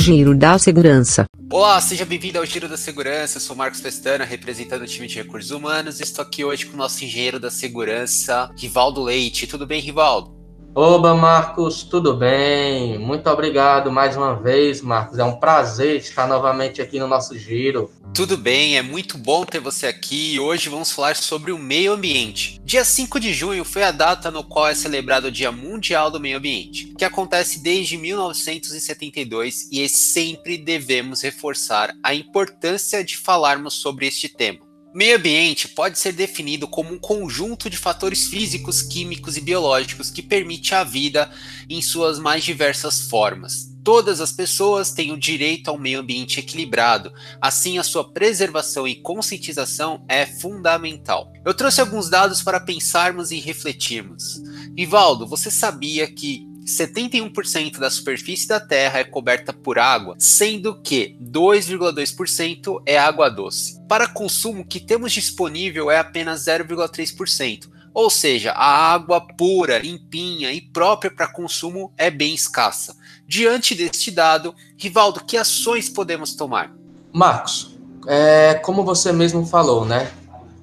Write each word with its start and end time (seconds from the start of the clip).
Giro 0.00 0.34
da 0.34 0.58
Segurança. 0.58 1.26
Olá, 1.52 1.78
seja 1.78 2.06
bem-vindo 2.06 2.38
ao 2.38 2.46
Giro 2.46 2.66
da 2.66 2.78
Segurança. 2.78 3.36
Eu 3.36 3.40
sou 3.42 3.54
Marcos 3.54 3.82
Pestana, 3.82 4.24
representando 4.24 4.80
o 4.80 4.86
time 4.86 5.06
de 5.06 5.16
recursos 5.16 5.50
humanos. 5.50 6.00
Estou 6.00 6.22
aqui 6.22 6.42
hoje 6.42 6.64
com 6.64 6.72
o 6.72 6.78
nosso 6.78 7.04
engenheiro 7.04 7.38
da 7.38 7.50
segurança, 7.50 8.50
Rivaldo 8.56 9.02
Leite. 9.02 9.46
Tudo 9.46 9.66
bem, 9.66 9.78
Rivaldo? 9.78 10.34
Oba, 10.74 11.14
Marcos, 11.14 11.82
tudo 11.82 12.14
bem? 12.14 12.98
Muito 12.98 13.28
obrigado 13.28 13.92
mais 13.92 14.16
uma 14.16 14.34
vez, 14.34 14.80
Marcos. 14.80 15.18
É 15.18 15.24
um 15.24 15.38
prazer 15.38 15.96
estar 15.96 16.26
novamente 16.26 16.80
aqui 16.80 16.98
no 16.98 17.06
nosso 17.06 17.36
giro. 17.36 17.90
Tudo 18.12 18.36
bem, 18.36 18.76
é 18.76 18.82
muito 18.82 19.16
bom 19.16 19.44
ter 19.46 19.60
você 19.60 19.86
aqui 19.86 20.34
e 20.34 20.40
hoje 20.40 20.68
vamos 20.68 20.90
falar 20.90 21.16
sobre 21.16 21.52
o 21.52 21.58
meio 21.58 21.92
ambiente. 21.92 22.60
Dia 22.64 22.84
5 22.84 23.20
de 23.20 23.32
junho 23.32 23.64
foi 23.64 23.84
a 23.84 23.92
data 23.92 24.30
no 24.30 24.42
qual 24.42 24.68
é 24.68 24.74
celebrado 24.74 25.28
o 25.28 25.30
Dia 25.30 25.52
Mundial 25.52 26.10
do 26.10 26.20
Meio 26.20 26.36
Ambiente, 26.36 26.92
que 26.98 27.04
acontece 27.04 27.62
desde 27.62 27.96
1972 27.96 29.68
e 29.70 29.88
sempre 29.88 30.58
devemos 30.58 31.22
reforçar 31.22 31.94
a 32.02 32.12
importância 32.12 33.02
de 33.04 33.16
falarmos 33.16 33.74
sobre 33.74 34.08
este 34.08 34.28
tema. 34.28 34.69
Meio 34.92 35.16
ambiente 35.16 35.68
pode 35.68 36.00
ser 36.00 36.12
definido 36.12 36.66
como 36.66 36.92
um 36.92 36.98
conjunto 36.98 37.70
de 37.70 37.76
fatores 37.76 38.26
físicos, 38.26 38.82
químicos 38.82 39.36
e 39.36 39.40
biológicos 39.40 40.10
que 40.10 40.20
permite 40.20 40.74
a 40.74 40.82
vida 40.82 41.30
em 41.68 41.80
suas 41.80 42.18
mais 42.18 42.42
diversas 42.42 43.02
formas. 43.02 43.70
Todas 43.84 44.20
as 44.20 44.32
pessoas 44.32 44.90
têm 44.90 45.12
o 45.12 45.16
direito 45.16 45.70
ao 45.70 45.78
meio 45.78 46.00
ambiente 46.00 46.40
equilibrado, 46.40 47.12
assim 47.40 47.78
a 47.78 47.84
sua 47.84 48.12
preservação 48.12 48.86
e 48.86 48.96
conscientização 48.96 50.04
é 50.08 50.26
fundamental. 50.26 51.32
Eu 51.46 51.54
trouxe 51.54 51.80
alguns 51.80 52.10
dados 52.10 52.42
para 52.42 52.58
pensarmos 52.58 53.30
e 53.30 53.38
refletirmos. 53.38 54.42
Vivaldo, 54.74 55.24
você 55.24 55.52
sabia 55.52 56.12
que 56.12 56.49
71% 56.70 57.78
da 57.78 57.90
superfície 57.90 58.48
da 58.48 58.60
Terra 58.60 59.00
é 59.00 59.04
coberta 59.04 59.52
por 59.52 59.78
água, 59.78 60.14
sendo 60.18 60.80
que 60.80 61.16
2,2% 61.20 62.82
é 62.86 62.98
água 62.98 63.28
doce. 63.28 63.80
Para 63.88 64.06
consumo, 64.06 64.62
o 64.62 64.66
que 64.66 64.80
temos 64.80 65.12
disponível 65.12 65.90
é 65.90 65.98
apenas 65.98 66.44
0,3%. 66.44 67.68
Ou 67.92 68.08
seja, 68.08 68.52
a 68.52 68.92
água 68.92 69.20
pura, 69.20 69.78
limpinha 69.78 70.52
e 70.52 70.60
própria 70.60 71.10
para 71.10 71.26
consumo 71.26 71.92
é 71.96 72.10
bem 72.10 72.34
escassa. 72.34 72.96
Diante 73.26 73.74
deste 73.74 74.10
dado, 74.10 74.54
Rivaldo, 74.78 75.24
que 75.24 75.36
ações 75.36 75.88
podemos 75.88 76.34
tomar? 76.34 76.72
Marcos, 77.12 77.76
é, 78.06 78.54
como 78.54 78.84
você 78.84 79.12
mesmo 79.12 79.44
falou, 79.44 79.84
né? 79.84 80.10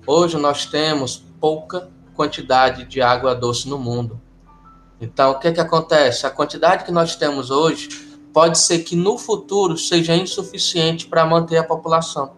Hoje 0.05 0.37
nós 0.37 0.65
temos 0.65 1.23
pouca 1.39 1.89
quantidade 2.15 2.85
de 2.85 3.01
água 3.01 3.35
doce 3.35 3.67
no 3.67 3.77
mundo. 3.77 4.19
Então, 4.99 5.31
o 5.31 5.39
que, 5.39 5.51
que 5.51 5.59
acontece? 5.59 6.25
A 6.25 6.29
quantidade 6.29 6.83
que 6.83 6.91
nós 6.91 7.15
temos 7.15 7.51
hoje 7.51 7.89
pode 8.33 8.57
ser 8.57 8.79
que 8.79 8.95
no 8.95 9.17
futuro 9.17 9.77
seja 9.77 10.15
insuficiente 10.15 11.07
para 11.07 11.25
manter 11.25 11.57
a 11.57 11.63
população. 11.63 12.33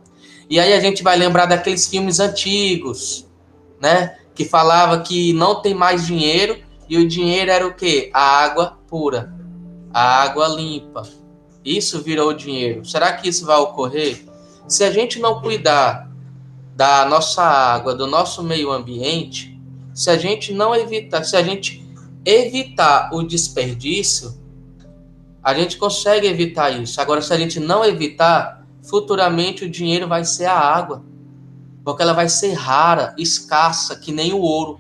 E 0.50 0.60
aí 0.60 0.74
a 0.74 0.80
gente 0.80 1.04
vai 1.04 1.18
lembrar 1.18 1.46
daqueles 1.46 1.88
filmes 1.88 2.20
antigos, 2.20 3.28
né? 3.82 4.18
Que 4.34 4.46
falava 4.46 5.00
que 5.00 5.34
não 5.34 5.62
tem 5.62 5.74
mais 5.74 6.08
dinheiro 6.08 6.58
e 6.88 6.98
o 6.98 7.08
dinheiro 7.08 7.52
era 7.52 7.68
o 7.68 7.74
quê? 7.74 8.10
A 8.14 8.44
água 8.44 8.80
pura, 8.88 9.34
a 9.94 10.24
água 10.24 10.48
limpa. 10.48 11.04
Isso 11.64 12.02
virou 12.02 12.34
dinheiro. 12.34 12.84
Será 12.86 13.14
que 13.14 13.30
isso 13.30 13.46
vai 13.46 13.58
ocorrer? 13.58 14.26
Se 14.68 14.84
a 14.84 14.92
gente 14.92 15.20
não 15.20 15.42
cuidar 15.42 16.10
da 16.76 17.06
nossa 17.06 17.44
água, 17.44 17.94
do 17.94 18.08
nosso 18.08 18.42
meio 18.42 18.72
ambiente, 18.72 19.60
se 19.94 20.10
a 20.10 20.18
gente 20.18 20.54
não 20.54 20.74
evitar, 20.74 21.24
se 21.24 21.36
a 21.36 21.44
gente 21.44 21.89
evitar 22.26 23.10
o 23.14 23.24
desperdício, 23.24 24.38
a 25.42 25.54
gente 25.54 25.78
consegue 25.78 26.28
evitar 26.28 26.70
isso. 26.70 27.00
Agora, 27.00 27.22
se 27.22 27.34
a 27.34 27.38
gente 27.38 27.60
não 27.60 27.84
evitar, 27.84 28.66
futuramente 28.84 29.66
o 29.66 29.70
dinheiro 29.70 30.08
vai 30.08 30.26
ser 30.26 30.46
a 30.46 30.58
água, 30.58 31.04
porque 31.84 32.02
ela 32.04 32.14
vai 32.14 32.28
ser 32.28 32.54
rara, 32.54 33.16
escassa, 33.18 33.96
que 33.96 34.12
nem 34.12 34.34
o 34.34 34.40
ouro. 34.40 34.80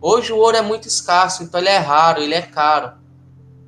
Hoje 0.00 0.32
o 0.32 0.36
ouro 0.36 0.56
é 0.56 0.62
muito 0.62 0.88
escasso, 0.88 1.42
então 1.42 1.60
ele 1.60 1.68
é 1.68 1.78
raro, 1.78 2.20
ele 2.20 2.34
é 2.34 2.42
caro. 2.42 2.92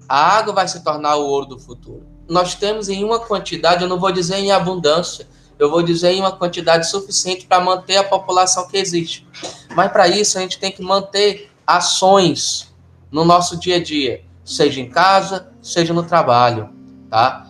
A 0.08 0.36
água 0.36 0.52
vai 0.52 0.68
se 0.68 0.82
tornar 0.82 1.16
o 1.16 1.26
ouro 1.26 1.46
do 1.46 1.58
futuro. 1.58 2.04
Nós 2.28 2.54
temos 2.54 2.88
em 2.88 3.04
uma 3.04 3.20
quantidade, 3.20 3.82
eu 3.82 3.88
não 3.88 3.98
vou 3.98 4.12
dizer 4.12 4.36
em 4.36 4.50
abundância, 4.50 5.28
eu 5.58 5.70
vou 5.70 5.82
dizer 5.82 6.10
em 6.10 6.20
uma 6.20 6.32
quantidade 6.32 6.90
suficiente 6.90 7.46
para 7.46 7.64
manter 7.64 7.96
a 7.96 8.04
população 8.04 8.68
que 8.68 8.76
existe. 8.76 9.26
Mas 9.74 9.90
para 9.90 10.08
isso 10.08 10.36
a 10.36 10.40
gente 10.42 10.58
tem 10.58 10.70
que 10.70 10.82
manter 10.82 11.50
ações 11.66 12.65
no 13.16 13.24
nosso 13.24 13.58
dia 13.58 13.76
a 13.76 13.82
dia, 13.82 14.22
seja 14.44 14.78
em 14.78 14.90
casa, 14.90 15.50
seja 15.62 15.94
no 15.94 16.02
trabalho, 16.02 16.68
tá? 17.08 17.48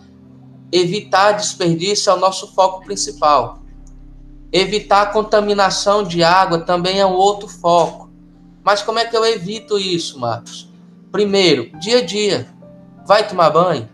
Evitar 0.71 1.33
desperdício 1.33 2.09
é 2.09 2.13
o 2.13 2.19
nosso 2.19 2.53
foco 2.53 2.85
principal. 2.85 3.59
Evitar 4.49 5.01
a 5.01 5.05
contaminação 5.07 6.05
de 6.05 6.23
água 6.23 6.59
também 6.59 7.01
é 7.01 7.05
um 7.05 7.15
outro 7.15 7.49
foco. 7.49 8.09
Mas 8.63 8.81
como 8.81 8.97
é 8.97 9.03
que 9.03 9.17
eu 9.17 9.25
evito 9.25 9.77
isso, 9.77 10.17
Marcos? 10.17 10.71
Primeiro, 11.11 11.77
dia 11.79 11.97
a 11.97 12.05
dia. 12.05 12.47
Vai 13.05 13.27
tomar 13.27 13.49
banho? 13.49 13.89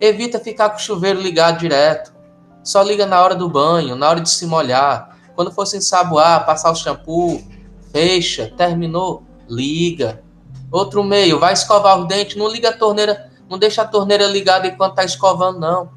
Evita 0.00 0.40
ficar 0.40 0.70
com 0.70 0.76
o 0.76 0.80
chuveiro 0.80 1.20
ligado 1.20 1.58
direto. 1.58 2.14
Só 2.64 2.80
liga 2.82 3.04
na 3.04 3.22
hora 3.22 3.34
do 3.34 3.46
banho, 3.46 3.94
na 3.94 4.08
hora 4.08 4.22
de 4.22 4.30
se 4.30 4.46
molhar. 4.46 5.18
Quando 5.34 5.52
for 5.52 5.66
se 5.66 5.76
ensaboar, 5.76 6.46
passar 6.46 6.70
o 6.70 6.74
shampoo, 6.74 7.42
fecha, 7.92 8.50
terminou, 8.56 9.22
liga. 9.46 10.22
Outro 10.70 11.02
meio, 11.02 11.38
vai 11.38 11.52
escovar 11.52 11.98
os 11.98 12.06
dentes, 12.06 12.36
não 12.36 12.48
liga 12.48 12.68
a 12.68 12.72
torneira, 12.72 13.30
não 13.48 13.58
deixa 13.58 13.82
a 13.82 13.86
torneira 13.86 14.26
ligada 14.26 14.68
enquanto 14.68 14.94
tá 14.94 15.04
escovando, 15.04 15.58
não. 15.58 15.90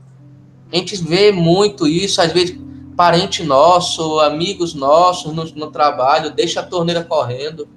A 0.72 0.75
gente 0.75 0.95
vê 0.95 1.31
muito 1.31 1.88
isso, 1.88 2.22
às 2.22 2.31
vezes 2.31 2.57
parente 2.95 3.44
nosso, 3.44 4.19
amigos 4.19 4.73
nossos 4.73 5.34
no, 5.34 5.44
no 5.44 5.72
trabalho, 5.72 6.31
deixa 6.31 6.59
a 6.59 6.63
torneira 6.63 7.03
correndo. 7.03 7.67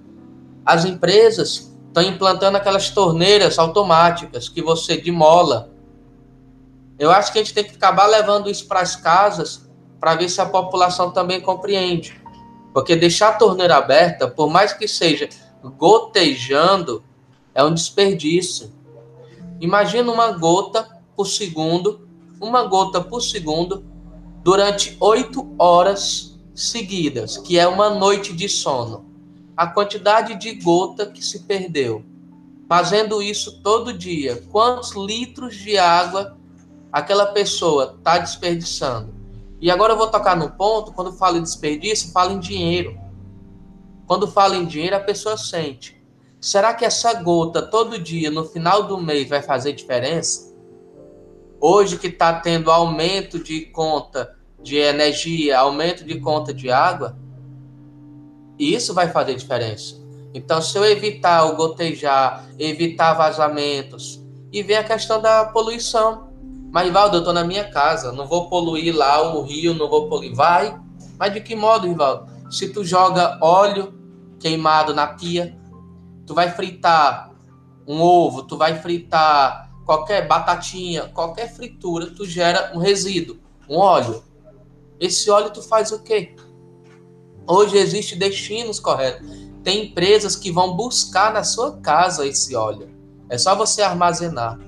As 0.65 0.84
empresas 0.84 1.73
estão 1.87 2.03
implantando 2.03 2.57
aquelas 2.57 2.91
torneiras 2.91 3.59
automáticas 3.59 4.49
que 4.49 4.63
você 4.63 4.97
demola. 4.97 5.71
Eu 6.99 7.11
acho 7.11 7.33
que 7.33 7.39
a 7.39 7.43
gente 7.43 7.55
tem 7.55 7.65
que 7.65 7.77
acabar 7.77 8.07
levando 8.07 8.49
isso 8.49 8.67
para 8.67 8.81
as 8.81 8.97
casas 8.97 9.67
para 10.01 10.15
ver 10.15 10.28
se 10.28 10.41
a 10.41 10.47
população 10.47 11.11
também 11.11 11.41
compreende. 11.41 12.21
Porque 12.73 12.97
deixar 12.97 13.28
a 13.28 13.33
torneira 13.33 13.77
aberta, 13.77 14.28
por 14.28 14.51
mais 14.51 14.73
que 14.73 14.87
seja 14.87 15.28
gotejando 15.71 17.03
é 17.54 17.65
um 17.65 17.72
desperdício. 17.72 18.72
Imagina 19.60 20.12
uma 20.12 20.32
gota 20.32 20.87
por 21.16 21.27
segundo, 21.27 22.06
uma 22.41 22.65
gota 22.65 23.00
por 23.00 23.22
segundo, 23.22 23.84
durante 24.43 24.97
oito 25.00 25.54
horas 25.59 26.38
seguidas, 26.54 27.37
que 27.37 27.59
é 27.59 27.66
uma 27.66 27.91
noite 27.91 28.32
de 28.32 28.49
sono. 28.49 29.06
A 29.56 29.66
quantidade 29.66 30.37
de 30.37 30.53
gota 30.54 31.06
que 31.06 31.25
se 31.25 31.44
perdeu. 31.44 32.04
Fazendo 32.69 33.22
isso 33.22 33.62
todo 33.62 33.93
dia, 33.93 34.43
quantos 34.50 34.93
litros 34.94 35.56
de 35.56 35.78
água 35.78 36.37
aquela 36.93 37.27
pessoa 37.27 37.94
está 37.97 38.19
desperdiçando? 38.19 39.15
E 39.60 39.71
agora 39.71 39.94
eu 39.94 39.97
vou 39.97 40.09
tocar 40.09 40.37
no 40.37 40.50
ponto, 40.50 40.93
quando 40.93 41.12
falo 41.12 41.38
em 41.38 41.43
desperdício, 41.43 42.12
falo 42.12 42.33
em 42.33 42.41
dinheiro. 42.41 42.98
Quando 44.06 44.28
fala 44.28 44.56
em 44.56 44.65
dinheiro, 44.65 44.97
a 44.97 45.00
pessoa 45.00 45.37
sente. 45.37 46.00
Será 46.41 46.75
que 46.75 46.84
essa 46.84 47.12
gota 47.15 47.62
todo 47.62 47.99
dia, 47.99 48.31
no 48.31 48.44
final 48.44 48.84
do 48.84 48.99
mês, 48.99 49.28
vai 49.28 49.43
fazer 49.43 49.72
diferença? 49.72 50.55
Hoje 51.61 51.99
que 51.99 52.06
está 52.06 52.41
tendo 52.41 52.71
aumento 52.71 53.43
de 53.43 53.62
conta 53.62 54.37
de 54.62 54.77
energia, 54.77 55.59
aumento 55.59 56.05
de 56.05 56.21
conta 56.21 56.53
de 56.53 56.71
água, 56.71 57.16
isso 58.59 58.95
vai 58.95 59.09
fazer 59.09 59.34
diferença. 59.34 59.97
Então, 60.33 60.61
se 60.61 60.77
eu 60.77 60.84
evitar 60.84 61.45
o 61.47 61.56
gotejar, 61.56 62.47
evitar 62.59 63.15
vazamentos, 63.15 64.22
e 64.53 64.63
vem 64.63 64.77
a 64.77 64.84
questão 64.84 65.21
da 65.21 65.47
poluição. 65.47 66.28
Mas, 66.71 66.86
Rivaldo, 66.86 67.16
eu 67.16 67.21
estou 67.21 67.34
na 67.34 67.45
minha 67.45 67.71
casa, 67.71 68.13
não 68.13 68.27
vou 68.27 68.48
poluir 68.48 68.95
lá 68.95 69.34
o 69.34 69.42
rio, 69.42 69.75
não 69.75 69.89
vou 69.89 70.09
poluir. 70.09 70.34
Vai. 70.34 70.78
Mas 71.19 71.33
de 71.33 71.41
que 71.41 71.54
modo, 71.54 71.86
Rivaldo? 71.86 72.35
Se 72.51 72.69
tu 72.69 72.84
joga 72.84 73.39
óleo 73.41 73.95
queimado 74.39 74.95
na 74.95 75.07
pia, 75.07 75.59
tu 76.27 76.34
vai 76.34 76.51
fritar 76.51 77.33
um 77.87 78.01
ovo, 78.01 78.43
tu 78.43 78.57
vai 78.57 78.81
fritar 78.81 79.71
qualquer 79.84 80.27
batatinha, 80.27 81.04
qualquer 81.15 81.53
fritura, 81.54 82.10
tu 82.10 82.27
gera 82.27 82.72
um 82.75 82.78
resíduo, 82.78 83.39
um 83.69 83.77
óleo. 83.77 84.22
Esse 84.98 85.31
óleo 85.31 85.51
tu 85.51 85.63
faz 85.63 85.93
o 85.93 86.03
quê? 86.03 86.34
Hoje 87.47 87.77
existe 87.77 88.16
destinos 88.16 88.81
corretos. 88.81 89.27
Tem 89.63 89.87
empresas 89.87 90.34
que 90.34 90.51
vão 90.51 90.77
buscar 90.77 91.33
na 91.33 91.45
sua 91.45 91.78
casa 91.78 92.27
esse 92.27 92.57
óleo. 92.57 92.89
É 93.28 93.39
só 93.39 93.54
você 93.54 93.83
armazenar. 93.83 94.59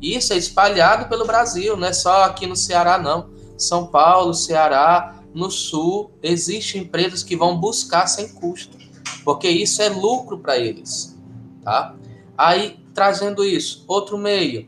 Isso 0.00 0.32
é 0.32 0.36
espalhado 0.36 1.08
pelo 1.08 1.26
Brasil, 1.26 1.76
não 1.76 1.88
é 1.88 1.92
só 1.92 2.24
aqui 2.24 2.46
no 2.46 2.56
Ceará 2.56 2.98
não. 2.98 3.30
São 3.56 3.86
Paulo, 3.86 4.34
Ceará, 4.34 5.15
no 5.36 5.50
sul, 5.50 6.10
existem 6.22 6.80
empresas 6.80 7.22
que 7.22 7.36
vão 7.36 7.60
buscar 7.60 8.06
sem 8.06 8.28
custo, 8.30 8.78
porque 9.22 9.46
isso 9.48 9.82
é 9.82 9.88
lucro 9.90 10.38
para 10.38 10.56
eles, 10.56 11.14
tá? 11.62 11.94
Aí, 12.36 12.80
trazendo 12.94 13.44
isso, 13.44 13.84
outro 13.86 14.16
meio, 14.16 14.66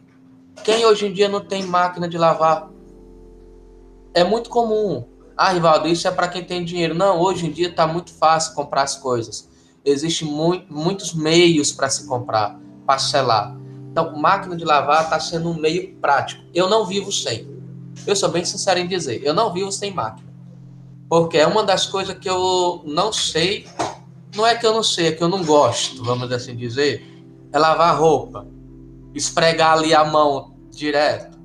Quem 0.64 0.84
hoje 0.84 1.06
em 1.06 1.12
dia 1.12 1.28
não 1.28 1.40
tem 1.40 1.62
máquina 1.62 2.08
de 2.08 2.18
lavar? 2.18 2.68
É 4.12 4.24
muito 4.24 4.50
comum. 4.50 5.06
Ah, 5.36 5.52
Rivaldo, 5.52 5.86
isso 5.86 6.08
é 6.08 6.10
para 6.10 6.26
quem 6.26 6.44
tem 6.44 6.64
dinheiro. 6.64 6.94
Não, 6.94 7.20
hoje 7.20 7.46
em 7.46 7.50
dia 7.50 7.68
está 7.68 7.86
muito 7.86 8.12
fácil 8.12 8.54
comprar 8.54 8.82
as 8.82 8.96
coisas. 8.96 9.48
Existem 9.84 10.26
muito, 10.28 10.70
muitos 10.72 11.14
meios 11.14 11.70
para 11.70 11.88
se 11.88 12.06
comprar, 12.08 12.58
parcelar. 12.84 13.56
Então, 13.90 14.16
máquina 14.16 14.56
de 14.56 14.64
lavar 14.64 15.04
está 15.04 15.20
sendo 15.20 15.48
um 15.48 15.54
meio 15.54 15.94
prático. 15.96 16.42
Eu 16.52 16.68
não 16.68 16.84
vivo 16.84 17.12
sem. 17.12 17.48
Eu 18.06 18.16
sou 18.16 18.28
bem 18.28 18.44
sincero 18.44 18.80
em 18.80 18.88
dizer, 18.88 19.22
eu 19.24 19.32
não 19.32 19.52
vivo 19.52 19.70
sem 19.70 19.94
máquina. 19.94 20.27
Porque 21.08 21.38
é 21.38 21.46
uma 21.46 21.64
das 21.64 21.86
coisas 21.86 22.16
que 22.18 22.28
eu 22.28 22.82
não 22.84 23.12
sei. 23.12 23.66
Não 24.36 24.46
é 24.46 24.54
que 24.54 24.66
eu 24.66 24.72
não 24.72 24.82
sei, 24.82 25.08
é 25.08 25.12
que 25.12 25.22
eu 25.22 25.28
não 25.28 25.44
gosto, 25.44 26.04
vamos 26.04 26.30
assim 26.30 26.54
dizer. 26.54 27.02
É 27.50 27.58
lavar 27.58 27.98
roupa, 27.98 28.46
esfregar 29.14 29.72
ali 29.72 29.94
a 29.94 30.04
mão 30.04 30.54
direto. 30.70 31.38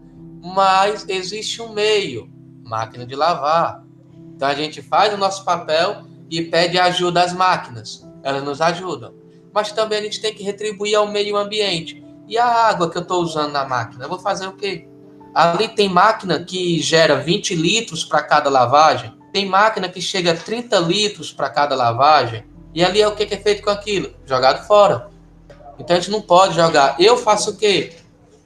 Mas 0.44 1.08
existe 1.08 1.62
um 1.62 1.72
meio, 1.72 2.30
máquina 2.64 3.06
de 3.06 3.16
lavar. 3.16 3.84
Então 4.36 4.48
a 4.48 4.54
gente 4.54 4.82
faz 4.82 5.14
o 5.14 5.18
nosso 5.18 5.46
papel 5.46 6.04
e 6.30 6.42
pede 6.42 6.78
ajuda 6.78 7.24
às 7.24 7.32
máquinas. 7.32 8.06
Elas 8.22 8.44
nos 8.44 8.60
ajudam. 8.60 9.14
Mas 9.54 9.72
também 9.72 10.00
a 10.00 10.02
gente 10.02 10.20
tem 10.20 10.34
que 10.34 10.44
retribuir 10.44 10.96
ao 10.96 11.08
meio 11.08 11.38
ambiente. 11.38 12.04
E 12.28 12.38
a 12.38 12.46
água 12.46 12.90
que 12.90 12.98
eu 12.98 13.02
estou 13.02 13.22
usando 13.22 13.52
na 13.52 13.66
máquina? 13.66 14.06
Eu 14.06 14.10
vou 14.10 14.20
fazer 14.20 14.48
o 14.48 14.54
quê? 14.54 14.88
Ali 15.34 15.68
tem 15.70 15.90
máquina 15.90 16.44
que 16.44 16.80
gera 16.82 17.16
20 17.16 17.56
litros 17.56 18.04
para 18.04 18.24
cada 18.24 18.50
lavagem. 18.50 19.14
Tem 19.34 19.48
máquina 19.48 19.90
que 19.90 20.00
chega 20.00 20.32
a 20.32 20.38
30 20.38 20.78
litros 20.80 21.34
para 21.34 21.50
cada 21.50 21.76
lavagem. 21.76 22.46
E 22.72 22.86
ali 22.86 23.02
é 23.02 23.08
o 23.08 23.16
que 23.16 23.24
é 23.24 23.38
feito 23.38 23.64
com 23.64 23.72
aquilo? 23.72 24.14
Jogado 24.28 24.68
fora. 24.68 25.10
Então 25.80 25.98
a 25.98 26.00
gente 26.00 26.12
não 26.12 26.22
pode 26.22 26.54
jogar. 26.54 26.96
Eu 27.00 27.18
faço 27.18 27.50
o 27.50 27.58
quê? 27.58 27.94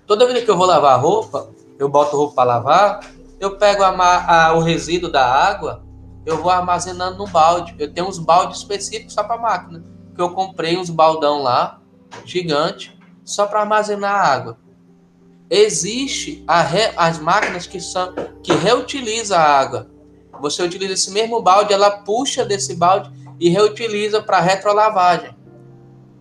Toda 0.07 0.25
vez 0.25 0.45
que 0.45 0.49
eu 0.49 0.55
vou 0.55 0.65
lavar 0.65 0.97
roupa, 1.01 1.49
eu 1.77 1.89
boto 1.89 2.15
roupa 2.15 2.35
para 2.35 2.43
lavar, 2.45 3.11
eu 3.37 3.57
pego 3.57 3.83
a, 3.83 3.89
a, 3.89 4.53
o 4.53 4.61
resíduo 4.61 5.11
da 5.11 5.25
água, 5.25 5.83
eu 6.25 6.41
vou 6.41 6.49
armazenando 6.49 7.17
no 7.17 7.27
balde. 7.27 7.75
Eu 7.77 7.93
tenho 7.93 8.07
uns 8.07 8.17
baldes 8.17 8.59
específicos 8.59 9.13
só 9.13 9.23
para 9.23 9.37
máquina. 9.37 9.83
Que 10.15 10.21
eu 10.21 10.29
comprei 10.29 10.77
uns 10.77 10.89
baldão 10.89 11.43
lá, 11.43 11.81
gigante, 12.23 12.97
só 13.25 13.45
para 13.45 13.59
armazenar 13.59 14.15
água. 14.15 14.57
Existe 15.49 16.45
re, 16.47 16.93
as 16.95 17.19
máquinas 17.19 17.67
que 17.67 17.81
são 17.81 18.13
que 18.41 18.53
reutilizam 18.53 19.37
a 19.37 19.41
água. 19.41 19.96
Você 20.41 20.61
utiliza 20.63 20.93
esse 20.93 21.11
mesmo 21.11 21.41
balde, 21.41 21.73
ela 21.73 21.91
puxa 21.91 22.45
desse 22.45 22.75
balde 22.75 23.11
e 23.39 23.49
reutiliza 23.49 24.21
para 24.21 24.39
retrolavagem. 24.39 25.35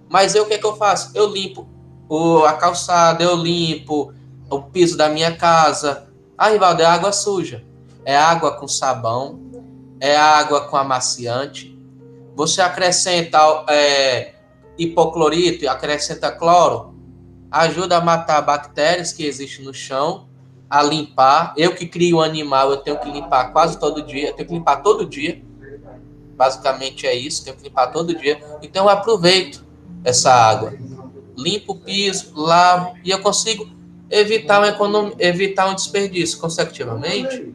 Mas 0.08 0.34
eu 0.34 0.44
o 0.44 0.46
que, 0.46 0.54
é 0.54 0.58
que 0.58 0.66
eu 0.66 0.76
faço? 0.76 1.10
Eu 1.14 1.26
limpo 1.26 1.66
o, 2.08 2.44
a 2.44 2.52
calçada, 2.54 3.22
eu 3.22 3.36
limpo 3.36 4.12
o 4.50 4.62
piso 4.62 4.96
da 4.96 5.08
minha 5.08 5.36
casa. 5.36 6.08
Ah, 6.36 6.50
Rivaldo, 6.50 6.82
é 6.82 6.84
água 6.84 7.12
suja. 7.12 7.64
É 8.04 8.16
água 8.16 8.52
com 8.52 8.68
sabão, 8.68 9.40
é 9.98 10.16
água 10.16 10.68
com 10.68 10.76
amaciante. 10.76 11.76
Você 12.36 12.60
acrescenta 12.60 13.38
é, 13.68 14.34
hipoclorito 14.78 15.68
acrescenta 15.68 16.30
cloro, 16.30 16.94
ajuda 17.50 17.96
a 17.96 18.00
matar 18.00 18.42
bactérias 18.42 19.12
que 19.12 19.24
existem 19.24 19.64
no 19.64 19.74
chão 19.74 20.28
a 20.68 20.82
limpar. 20.82 21.54
Eu 21.56 21.74
que 21.74 21.86
crio 21.86 22.18
um 22.18 22.20
animal, 22.20 22.70
eu 22.70 22.76
tenho 22.78 22.98
que 22.98 23.10
limpar 23.10 23.52
quase 23.52 23.78
todo 23.78 24.02
dia. 24.02 24.28
Eu 24.28 24.34
tenho 24.34 24.48
que 24.48 24.54
limpar 24.54 24.76
todo 24.76 25.06
dia. 25.06 25.42
Basicamente 26.36 27.06
é 27.06 27.14
isso, 27.14 27.44
tenho 27.44 27.56
que 27.56 27.64
limpar 27.64 27.86
todo 27.88 28.14
dia. 28.14 28.40
Então 28.62 28.84
eu 28.84 28.90
aproveito 28.90 29.64
essa 30.04 30.32
água. 30.32 30.74
Limpo 31.36 31.72
o 31.72 31.76
piso, 31.76 32.32
lavo 32.34 32.94
e 33.04 33.10
eu 33.10 33.20
consigo 33.20 33.68
evitar 34.10 34.60
um, 34.60 34.64
econom... 34.64 35.12
evitar 35.18 35.66
um 35.68 35.74
desperdício 35.74 36.38
consecutivamente. 36.38 37.54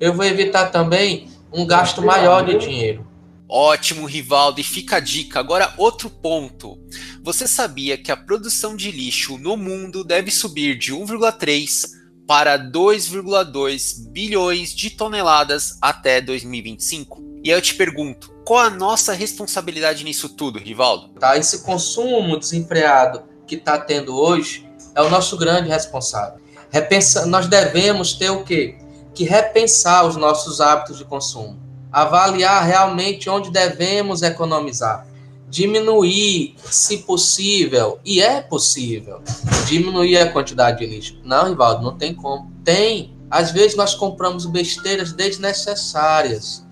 Eu 0.00 0.14
vou 0.14 0.24
evitar 0.24 0.70
também 0.70 1.28
um 1.52 1.66
gasto 1.66 2.02
maior 2.02 2.44
de 2.44 2.58
dinheiro. 2.58 3.06
Ótimo, 3.48 4.06
Rivaldo. 4.06 4.60
E 4.60 4.64
fica 4.64 4.96
a 4.96 5.00
dica. 5.00 5.38
Agora, 5.38 5.74
outro 5.76 6.08
ponto. 6.08 6.78
Você 7.22 7.46
sabia 7.46 7.98
que 7.98 8.10
a 8.10 8.16
produção 8.16 8.74
de 8.74 8.90
lixo 8.90 9.36
no 9.36 9.56
mundo 9.56 10.02
deve 10.02 10.30
subir 10.30 10.76
de 10.76 10.92
1,3 10.92 12.01
para 12.32 12.58
2,2 12.58 14.08
bilhões 14.08 14.74
de 14.74 14.88
toneladas 14.88 15.76
até 15.82 16.18
2025. 16.18 17.22
E 17.44 17.50
aí 17.52 17.58
eu 17.58 17.60
te 17.60 17.74
pergunto, 17.74 18.32
qual 18.42 18.60
a 18.60 18.70
nossa 18.70 19.12
responsabilidade 19.12 20.02
nisso 20.02 20.30
tudo, 20.30 20.58
Rivaldo? 20.58 21.10
Tá, 21.20 21.36
esse 21.36 21.62
consumo 21.62 22.38
desenfreado 22.38 23.24
que 23.46 23.56
está 23.56 23.76
tendo 23.76 24.18
hoje 24.18 24.66
é 24.94 25.02
o 25.02 25.10
nosso 25.10 25.36
grande 25.36 25.68
responsável. 25.68 26.40
Repensa, 26.70 27.26
nós 27.26 27.48
devemos 27.48 28.14
ter 28.14 28.30
o 28.30 28.42
quê? 28.42 28.78
Que 29.14 29.24
repensar 29.24 30.06
os 30.06 30.16
nossos 30.16 30.58
hábitos 30.58 30.96
de 30.96 31.04
consumo, 31.04 31.60
avaliar 31.92 32.64
realmente 32.64 33.28
onde 33.28 33.50
devemos 33.50 34.22
economizar 34.22 35.06
diminuir, 35.52 36.54
se 36.64 36.96
possível, 36.98 38.00
e 38.06 38.22
é 38.22 38.40
possível, 38.40 39.20
diminuir 39.66 40.16
a 40.16 40.32
quantidade 40.32 40.78
de 40.78 40.86
lixo. 40.86 41.20
Não, 41.22 41.50
Rivaldo, 41.50 41.82
não 41.82 41.94
tem 41.94 42.14
como. 42.14 42.50
Tem. 42.64 43.14
Às 43.30 43.50
vezes 43.50 43.76
nós 43.76 43.94
compramos 43.94 44.46
besteiras 44.46 45.12
desnecessárias. 45.12 46.66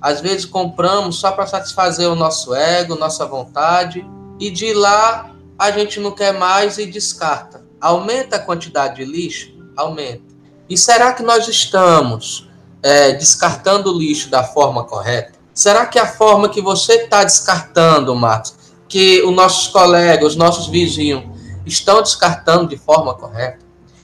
Às 0.00 0.20
vezes 0.20 0.44
compramos 0.44 1.14
só 1.14 1.30
para 1.30 1.46
satisfazer 1.46 2.10
o 2.10 2.16
nosso 2.16 2.52
ego, 2.52 2.96
nossa 2.96 3.24
vontade, 3.24 4.04
e 4.40 4.50
de 4.50 4.74
lá 4.74 5.32
a 5.56 5.70
gente 5.70 6.00
não 6.00 6.10
quer 6.10 6.34
mais 6.36 6.76
e 6.76 6.86
descarta. 6.86 7.64
Aumenta 7.80 8.34
a 8.34 8.40
quantidade 8.40 8.96
de 8.96 9.04
lixo? 9.04 9.54
Aumenta. 9.76 10.34
E 10.68 10.76
será 10.76 11.12
que 11.12 11.22
nós 11.22 11.46
estamos 11.46 12.50
é, 12.82 13.12
descartando 13.12 13.94
o 13.94 13.96
lixo 13.96 14.28
da 14.28 14.42
forma 14.42 14.82
correta? 14.82 15.33
Será 15.54 15.86
que 15.86 16.00
a 16.00 16.06
forma 16.06 16.48
que 16.48 16.60
você 16.60 16.94
está 16.94 17.22
descartando, 17.22 18.12
Marcos, 18.16 18.56
que 18.88 19.22
os 19.22 19.32
nossos 19.32 19.68
colegas, 19.68 20.32
os 20.32 20.36
nossos 20.36 20.66
vizinhos 20.66 21.22
estão 21.64 22.02
descartando 22.02 22.66
de 22.66 22.76
forma 22.76 23.14
correta? 23.14 23.60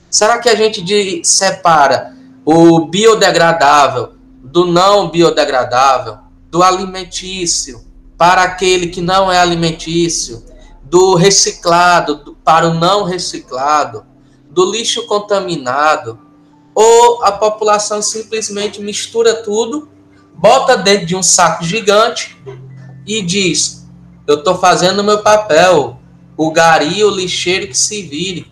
Será 0.08 0.38
que 0.38 0.49
a 0.49 0.55
gente 0.55 1.25
separa 1.25 2.17
o 2.44 2.87
biodegradável 2.87 4.12
do 4.41 4.64
não 4.64 5.11
biodegradável, 5.11 6.19
do 6.49 6.62
alimentício 6.62 7.85
para 8.17 8.43
aquele 8.43 8.87
que 8.87 9.00
não 9.00 9.31
é 9.31 9.38
alimentício, 9.41 10.44
do 10.85 11.17
reciclado 11.17 12.14
do, 12.17 12.35
para 12.35 12.69
o 12.69 12.75
não 12.75 13.03
reciclado, 13.03 14.05
do 14.48 14.70
lixo 14.70 15.05
contaminado? 15.06 16.17
Ou 16.72 17.25
a 17.25 17.32
população 17.32 18.01
simplesmente 18.01 18.81
mistura 18.81 19.43
tudo 19.43 19.89
bota 20.41 20.75
dentro 20.79 21.06
de 21.06 21.15
um 21.15 21.23
saco 21.23 21.63
gigante 21.63 22.37
e 23.06 23.23
diz: 23.23 23.87
Eu 24.27 24.37
estou 24.37 24.56
fazendo 24.56 25.01
o 25.01 25.05
meu 25.05 25.19
papel, 25.19 26.01
o 26.37 26.51
gari, 26.51 27.05
o 27.05 27.11
lixeiro 27.11 27.69
que 27.69 27.77
se 27.77 28.03
vire. 28.03 28.51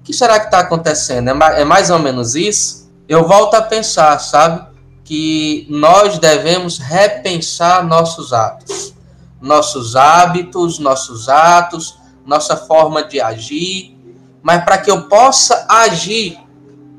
O 0.00 0.02
que 0.04 0.14
será 0.14 0.40
que 0.40 0.46
está 0.46 0.60
acontecendo? 0.60 1.28
É, 1.28 1.60
é 1.60 1.64
mais 1.64 1.90
ou 1.90 1.98
menos 1.98 2.34
isso? 2.34 2.90
Eu 3.06 3.28
volto 3.28 3.54
a 3.54 3.62
pensar, 3.62 4.18
sabe? 4.18 4.66
Que 5.04 5.66
nós 5.68 6.18
devemos 6.18 6.78
repensar 6.78 7.86
nossos 7.86 8.32
atos, 8.32 8.94
nossos 9.40 9.96
hábitos, 9.96 10.78
nossos 10.78 11.28
atos, 11.28 11.98
nossa 12.24 12.56
forma 12.56 13.04
de 13.04 13.20
agir. 13.20 13.94
Mas 14.42 14.64
para 14.64 14.78
que 14.78 14.90
eu 14.90 15.02
possa 15.08 15.66
agir, 15.68 16.38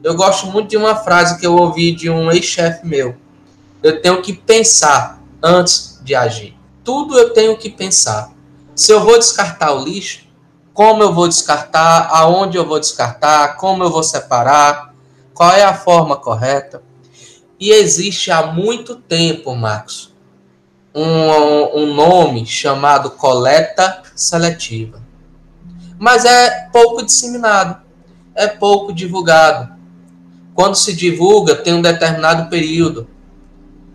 eu 0.04 0.16
gosto 0.16 0.48
muito 0.48 0.70
de 0.70 0.78
uma 0.78 0.96
frase 0.96 1.40
que 1.40 1.46
eu 1.46 1.56
ouvi 1.56 1.92
de 1.92 2.10
um 2.10 2.32
ex-chefe 2.32 2.86
meu 2.86 3.16
eu 3.82 4.02
tenho 4.02 4.22
que 4.22 4.34
pensar 4.34 5.22
antes 5.42 6.00
de 6.04 6.14
agir. 6.14 6.58
Tudo 6.84 7.18
eu 7.18 7.34
tenho 7.34 7.58
que 7.58 7.70
pensar. 7.70 8.32
Se 8.76 8.92
eu 8.92 9.02
vou 9.02 9.18
descartar 9.18 9.74
o 9.74 9.84
lixo, 9.84 10.28
como 10.74 11.04
eu 11.04 11.14
vou 11.14 11.28
descartar, 11.28 12.10
aonde 12.12 12.58
eu 12.58 12.66
vou 12.66 12.80
descartar, 12.80 13.56
como 13.58 13.84
eu 13.84 13.90
vou 13.90 14.04
separar, 14.04 14.94
qual 15.34 15.52
é 15.52 15.64
a 15.64 15.74
forma 15.74 16.16
correta. 16.16 16.82
E 17.60 17.72
existe 17.72 18.32
há 18.32 18.48
muito 18.48 18.96
tempo, 18.96 19.54
Marcos, 19.56 20.14
um, 20.96 21.82
um 21.82 21.94
nome 21.94 22.46
chamado 22.46 23.12
coleta 23.12 24.02
seletiva. 24.16 25.02
Mas 25.98 26.24
é 26.24 26.70
pouco 26.72 27.04
disseminado, 27.04 27.82
é 28.34 28.48
pouco 28.48 28.94
divulgado. 28.94 29.78
Quando 30.54 30.76
se 30.76 30.94
divulga, 30.94 31.56
tem 31.56 31.74
um 31.74 31.82
determinado 31.82 32.50
período 32.50 33.08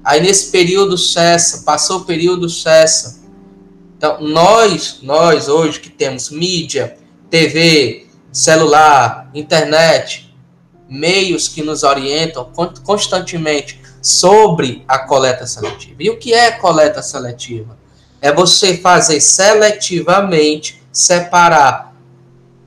Aí 0.05 0.21
nesse 0.21 0.51
período 0.51 0.99
cessa, 0.99 1.65
passou 1.65 2.01
o 2.01 2.05
período 2.05 2.49
cessa. 2.49 3.23
Então, 3.97 4.21
nós, 4.21 4.99
nós 5.03 5.49
hoje 5.49 5.81
que 5.81 5.89
temos 5.89 6.29
mídia, 6.31 6.99
TV, 7.31 8.07
celular, 8.31 9.31
internet, 9.33 10.35
meios 10.89 11.49
que 11.49 11.63
nos 11.63 11.83
orientam 11.83 12.53
constantemente 12.85 13.81
sobre 14.03 14.85
a 14.87 14.99
coleta 14.99 15.47
seletiva. 15.47 16.03
E 16.03 16.11
o 16.11 16.19
que 16.19 16.35
é 16.35 16.51
coleta 16.51 17.01
seletiva? 17.01 17.79
É 18.21 18.31
você 18.31 18.77
fazer 18.77 19.21
seletivamente 19.21 20.83
separar 20.93 21.95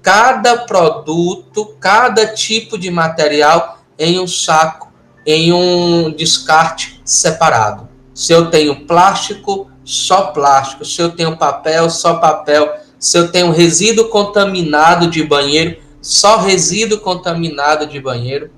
cada 0.01 0.57
produto, 0.57 1.75
cada 1.79 2.27
tipo 2.27 2.77
de 2.77 2.89
material 2.89 3.79
em 3.99 4.19
um 4.19 4.27
saco, 4.27 4.86
em 5.27 5.51
um 5.51 6.09
descarte 6.09 7.01
separado. 7.03 7.89
Se 8.13 8.31
eu 8.31 8.49
tenho 8.49 8.87
plástico, 8.87 9.69
só 9.83 10.27
plástico. 10.27 10.85
Se 10.85 11.01
eu 11.01 11.11
tenho 11.11 11.35
papel, 11.35 11.89
só 11.89 12.15
papel. 12.15 12.73
Se 12.97 13.17
eu 13.17 13.29
tenho 13.29 13.51
resíduo 13.51 14.07
contaminado 14.07 15.07
de 15.09 15.21
banheiro, 15.21 15.77
só 16.01 16.37
resíduo 16.37 16.99
contaminado 16.99 17.85
de 17.85 17.99
banheiro. 17.99 18.49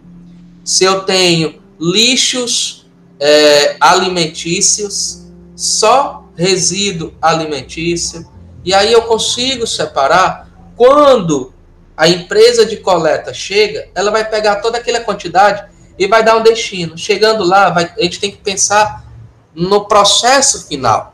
Se 0.63 0.83
eu 0.83 1.01
tenho 1.01 1.59
lixos 1.79 2.87
é, 3.19 3.75
alimentícios, 3.79 5.25
só 5.55 6.23
resíduo 6.35 7.15
alimentício. 7.19 8.29
E 8.63 8.75
aí 8.75 8.93
eu 8.93 9.01
consigo 9.01 9.65
separar 9.65 10.47
quando 10.75 11.51
a 11.97 12.07
empresa 12.07 12.63
de 12.63 12.77
coleta 12.77 13.33
chega, 13.33 13.89
ela 13.95 14.11
vai 14.11 14.29
pegar 14.29 14.57
toda 14.57 14.77
aquela 14.77 14.99
quantidade 14.99 15.67
e 15.99 16.07
vai 16.07 16.23
dar 16.23 16.37
um 16.37 16.41
destino. 16.41 16.97
Chegando 16.97 17.43
lá, 17.43 17.69
vai, 17.69 17.93
a 17.97 18.01
gente 18.01 18.21
tem 18.21 18.31
que 18.31 18.37
pensar 18.37 19.05
no 19.53 19.83
processo 19.85 20.65
final. 20.65 21.13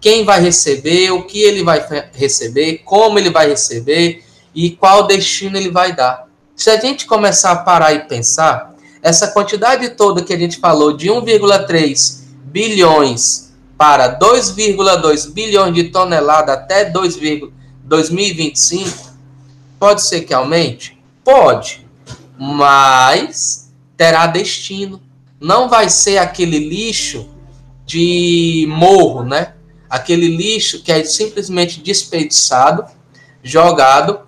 Quem 0.00 0.24
vai 0.24 0.40
receber, 0.40 1.10
o 1.10 1.24
que 1.24 1.40
ele 1.42 1.64
vai 1.64 1.84
receber, 2.12 2.82
como 2.84 3.18
ele 3.18 3.30
vai 3.30 3.48
receber 3.48 4.24
e 4.54 4.70
qual 4.70 5.08
destino 5.08 5.56
ele 5.56 5.70
vai 5.70 5.92
dar. 5.92 6.28
Se 6.54 6.70
a 6.70 6.78
gente 6.78 7.04
começar 7.04 7.50
a 7.50 7.56
parar 7.56 7.92
e 7.92 8.04
pensar, 8.04 8.74
essa 9.02 9.28
quantidade 9.28 9.90
toda 9.90 10.22
que 10.22 10.32
a 10.32 10.38
gente 10.38 10.58
falou 10.58 10.96
de 10.96 11.08
1,3 11.08 12.20
bilhões 12.44 13.52
para 13.76 14.18
2,2 14.18 15.32
bilhões 15.32 15.74
de 15.74 15.84
toneladas 15.84 16.56
até 16.56 16.84
2, 16.84 17.18
2025, 17.82 19.12
pode 19.78 20.02
ser 20.02 20.22
que 20.22 20.32
aumente? 20.32 20.96
Pode, 21.24 21.86
mas 22.38 23.65
terá 23.96 24.26
destino. 24.26 25.00
Não 25.40 25.68
vai 25.68 25.88
ser 25.88 26.18
aquele 26.18 26.58
lixo 26.58 27.28
de 27.84 28.66
morro, 28.68 29.22
né? 29.22 29.54
Aquele 29.88 30.28
lixo 30.28 30.82
que 30.82 30.90
é 30.90 31.04
simplesmente 31.04 31.80
desperdiçado, 31.80 32.84
jogado 33.42 34.20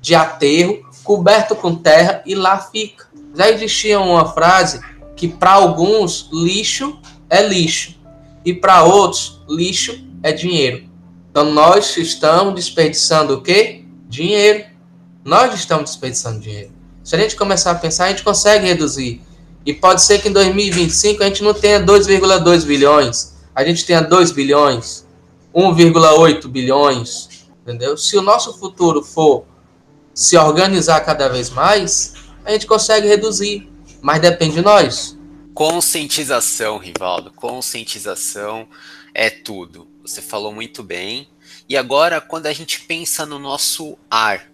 de 0.00 0.14
aterro, 0.14 0.84
coberto 1.04 1.54
com 1.54 1.74
terra 1.74 2.22
e 2.26 2.34
lá 2.34 2.58
fica. 2.58 3.06
Já 3.34 3.50
existia 3.50 4.00
uma 4.00 4.32
frase 4.32 4.80
que 5.16 5.28
para 5.28 5.52
alguns 5.52 6.28
lixo 6.32 6.98
é 7.30 7.46
lixo 7.46 7.94
e 8.44 8.52
para 8.52 8.82
outros 8.82 9.42
lixo 9.48 10.04
é 10.22 10.32
dinheiro. 10.32 10.88
Então 11.30 11.52
nós 11.52 11.96
estamos 11.96 12.54
desperdiçando 12.54 13.34
o 13.34 13.42
quê? 13.42 13.84
Dinheiro. 14.08 14.64
Nós 15.24 15.54
estamos 15.54 15.90
desperdiçando 15.90 16.40
dinheiro. 16.40 16.72
Se 17.04 17.14
a 17.14 17.18
gente 17.18 17.36
começar 17.36 17.72
a 17.72 17.74
pensar, 17.74 18.06
a 18.06 18.08
gente 18.08 18.22
consegue 18.22 18.66
reduzir. 18.66 19.20
E 19.66 19.74
pode 19.74 20.02
ser 20.02 20.22
que 20.22 20.28
em 20.28 20.32
2025 20.32 21.22
a 21.22 21.26
gente 21.26 21.42
não 21.42 21.52
tenha 21.52 21.78
2,2 21.78 22.64
bilhões, 22.64 23.34
a 23.54 23.62
gente 23.62 23.84
tenha 23.84 24.00
2 24.00 24.32
bilhões, 24.32 25.06
1,8 25.54 26.48
bilhões, 26.48 27.46
entendeu? 27.62 27.96
Se 27.98 28.16
o 28.16 28.22
nosso 28.22 28.58
futuro 28.58 29.02
for 29.02 29.44
se 30.14 30.36
organizar 30.38 31.00
cada 31.00 31.28
vez 31.28 31.50
mais, 31.50 32.14
a 32.42 32.52
gente 32.52 32.66
consegue 32.66 33.06
reduzir, 33.06 33.70
mas 34.00 34.20
depende 34.20 34.54
de 34.54 34.62
nós. 34.62 35.18
Conscientização, 35.52 36.78
Rivaldo, 36.78 37.30
conscientização 37.32 38.66
é 39.14 39.28
tudo. 39.28 39.86
Você 40.02 40.22
falou 40.22 40.52
muito 40.52 40.82
bem. 40.82 41.28
E 41.68 41.76
agora, 41.76 42.20
quando 42.20 42.46
a 42.46 42.52
gente 42.52 42.80
pensa 42.80 43.24
no 43.24 43.38
nosso 43.38 43.96
ar, 44.10 44.50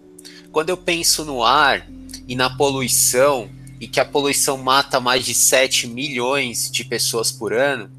quando 0.53 0.71
eu 0.71 0.77
penso 0.77 1.25
no 1.25 1.43
ar 1.43 1.87
e 2.31 2.37
na 2.37 2.49
poluição, 2.49 3.51
e 3.81 3.89
que 3.89 3.99
a 3.99 4.05
poluição 4.05 4.57
mata 4.57 5.01
mais 5.01 5.25
de 5.25 5.35
7 5.35 5.89
milhões 5.89 6.71
de 6.71 6.85
pessoas 6.85 7.33
por 7.33 7.53
ano, 7.53 7.91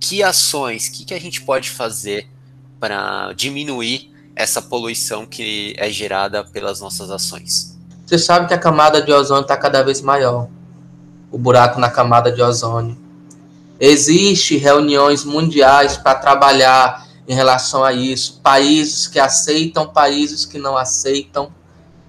que 0.00 0.22
ações, 0.22 0.88
que, 0.88 1.04
que 1.04 1.12
a 1.12 1.20
gente 1.20 1.42
pode 1.42 1.68
fazer 1.68 2.26
para 2.80 3.34
diminuir 3.34 4.10
essa 4.34 4.62
poluição 4.62 5.26
que 5.26 5.74
é 5.76 5.90
gerada 5.90 6.42
pelas 6.44 6.80
nossas 6.80 7.10
ações? 7.10 7.76
Você 8.06 8.16
sabe 8.16 8.48
que 8.48 8.54
a 8.54 8.58
camada 8.58 9.02
de 9.02 9.12
ozônio 9.12 9.42
está 9.42 9.54
cada 9.54 9.82
vez 9.82 10.00
maior. 10.00 10.48
O 11.30 11.36
buraco 11.36 11.78
na 11.78 11.90
camada 11.90 12.32
de 12.32 12.40
ozônio. 12.40 12.96
Existem 13.78 14.56
reuniões 14.56 15.24
mundiais 15.24 15.98
para 15.98 16.14
trabalhar 16.14 17.06
em 17.28 17.34
relação 17.34 17.84
a 17.84 17.92
isso. 17.92 18.40
Países 18.42 19.06
que 19.06 19.18
aceitam, 19.18 19.86
países 19.86 20.46
que 20.46 20.56
não 20.56 20.74
aceitam, 20.74 21.52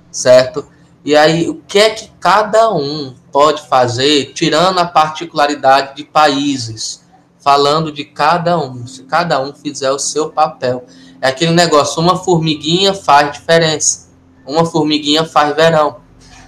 certo? 0.10 0.66
E 1.04 1.16
aí, 1.16 1.50
o 1.50 1.56
que 1.56 1.80
é 1.80 1.90
que 1.92 2.12
cada 2.20 2.74
um 2.74 3.16
pode 3.32 3.68
fazer, 3.68 4.34
tirando 4.34 4.80
a 4.80 4.86
particularidade 4.86 5.96
de 5.96 6.04
países, 6.04 7.06
falando 7.40 7.92
de 7.92 8.04
cada 8.04 8.58
um, 8.60 8.86
se 8.86 9.04
cada 9.04 9.42
um 9.42 9.54
fizer 9.54 9.92
o 9.92 10.00
seu 10.00 10.30
papel. 10.30 10.86
É 11.22 11.30
aquele 11.30 11.52
negócio, 11.52 12.02
uma 12.02 12.18
formiguinha 12.18 12.94
faz 12.94 13.32
diferença. 13.32 14.10
Uma 14.46 14.66
formiguinha 14.66 15.26
faz 15.26 15.56
verão. 15.56 15.98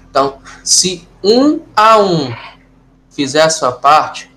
Então, 0.10 0.40
se 0.64 1.08
um 1.24 1.62
a 1.76 2.00
um 2.00 2.34
fizer 3.10 3.44
a 3.44 3.50
sua 3.50 3.72
parte, 3.72 4.30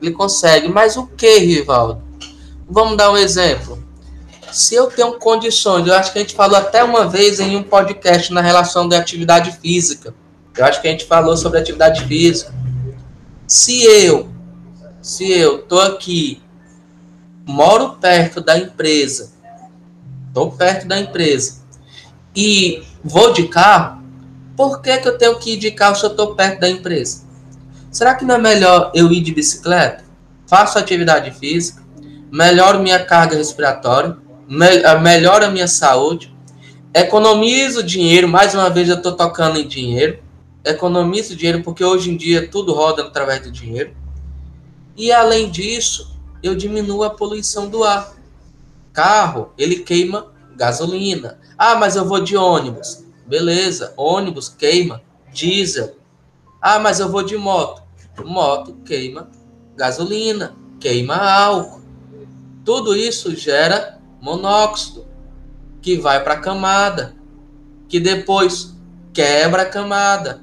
ele 0.00 0.10
consegue. 0.10 0.68
Mas 0.68 0.96
o 0.96 1.06
que, 1.06 1.38
Rivaldo? 1.38 2.02
Vamos 2.68 2.96
dar 2.96 3.10
um 3.10 3.16
exemplo 3.16 3.83
se 4.54 4.76
eu 4.76 4.86
tenho 4.86 5.14
condições, 5.18 5.84
eu 5.84 5.94
acho 5.94 6.12
que 6.12 6.18
a 6.18 6.22
gente 6.22 6.34
falou 6.34 6.56
até 6.56 6.84
uma 6.84 7.08
vez 7.08 7.40
em 7.40 7.56
um 7.56 7.62
podcast 7.64 8.32
na 8.32 8.40
relação 8.40 8.88
da 8.88 8.96
atividade 8.96 9.50
física. 9.50 10.14
Eu 10.56 10.64
acho 10.64 10.80
que 10.80 10.86
a 10.86 10.90
gente 10.92 11.06
falou 11.06 11.36
sobre 11.36 11.58
atividade 11.58 12.04
física. 12.04 12.54
Se 13.48 13.82
eu, 13.82 14.28
se 15.02 15.28
eu 15.28 15.62
tô 15.62 15.80
aqui, 15.80 16.40
moro 17.44 17.96
perto 17.96 18.40
da 18.40 18.56
empresa, 18.56 19.32
tô 20.32 20.52
perto 20.52 20.86
da 20.86 21.00
empresa 21.00 21.60
e 22.34 22.84
vou 23.02 23.32
de 23.32 23.48
carro, 23.48 24.04
por 24.56 24.80
que, 24.80 24.98
que 24.98 25.08
eu 25.08 25.18
tenho 25.18 25.36
que 25.36 25.54
ir 25.54 25.56
de 25.56 25.72
carro 25.72 25.96
se 25.96 26.06
eu 26.06 26.14
tô 26.14 26.36
perto 26.36 26.60
da 26.60 26.70
empresa? 26.70 27.24
Será 27.90 28.14
que 28.14 28.24
não 28.24 28.36
é 28.36 28.38
melhor 28.38 28.92
eu 28.94 29.12
ir 29.12 29.20
de 29.20 29.34
bicicleta? 29.34 30.04
Faço 30.46 30.78
atividade 30.78 31.32
física, 31.32 31.82
melhoro 32.30 32.78
minha 32.78 33.04
carga 33.04 33.36
respiratória, 33.36 34.22
melhora 34.46 35.46
a 35.46 35.50
minha 35.50 35.68
saúde, 35.68 36.34
economizo 36.92 37.82
dinheiro, 37.82 38.28
mais 38.28 38.54
uma 38.54 38.70
vez 38.70 38.88
eu 38.88 38.96
estou 38.96 39.12
tocando 39.12 39.58
em 39.58 39.66
dinheiro, 39.66 40.18
economizo 40.64 41.36
dinheiro 41.36 41.62
porque 41.62 41.84
hoje 41.84 42.10
em 42.10 42.16
dia 42.16 42.48
tudo 42.48 42.72
roda 42.72 43.02
através 43.02 43.42
do 43.42 43.50
dinheiro, 43.50 43.94
e 44.96 45.10
além 45.10 45.50
disso, 45.50 46.16
eu 46.42 46.54
diminuo 46.54 47.02
a 47.02 47.10
poluição 47.10 47.68
do 47.68 47.82
ar. 47.82 48.14
Carro, 48.92 49.52
ele 49.58 49.76
queima 49.76 50.32
gasolina. 50.54 51.40
Ah, 51.58 51.74
mas 51.74 51.96
eu 51.96 52.04
vou 52.04 52.20
de 52.20 52.36
ônibus. 52.36 53.04
Beleza, 53.26 53.92
ônibus 53.96 54.48
queima 54.48 55.02
diesel. 55.32 55.96
Ah, 56.60 56.78
mas 56.78 57.00
eu 57.00 57.08
vou 57.08 57.22
de 57.22 57.36
moto. 57.36 57.82
Moto 58.24 58.74
queima 58.84 59.28
gasolina, 59.74 60.54
queima 60.78 61.16
álcool. 61.16 61.82
Tudo 62.64 62.94
isso 62.94 63.34
gera 63.34 64.00
monóxido, 64.24 65.06
que 65.82 65.98
vai 65.98 66.24
para 66.24 66.32
a 66.32 66.40
camada, 66.40 67.14
que 67.86 68.00
depois 68.00 68.74
quebra 69.12 69.62
a 69.62 69.68
camada. 69.68 70.42